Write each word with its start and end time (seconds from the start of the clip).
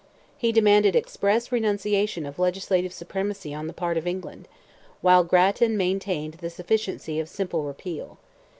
He 0.35 0.51
demanded 0.51 0.95
"express 0.95 1.51
renunciation" 1.51 2.25
of 2.25 2.39
legislative 2.39 2.91
supremacy 2.91 3.53
on 3.53 3.67
the 3.67 3.71
part 3.73 3.97
of 3.97 4.07
England; 4.07 4.47
while 5.01 5.23
Grattan 5.23 5.77
maintained 5.77 6.33
the 6.41 6.49
sufficiency 6.49 7.19
of 7.19 7.29
"simple 7.29 7.61
repeal." 7.65 8.17